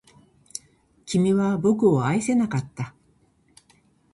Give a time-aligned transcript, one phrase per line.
[1.05, 2.95] 君は僕を愛せなかった